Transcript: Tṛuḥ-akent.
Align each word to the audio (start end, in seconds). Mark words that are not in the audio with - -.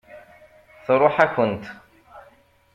Tṛuḥ-akent. 0.85 1.63